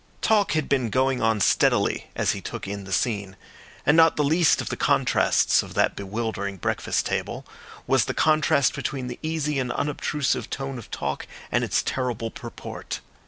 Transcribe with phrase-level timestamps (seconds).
[0.23, 3.35] Talk had been going on steadily as he took in the scene;
[3.85, 7.45] and not the least of the contrasts of that bewildering breakfast table
[7.85, 12.99] was the contrast between the easy and unobtrusive tone of talk and its terrible purport.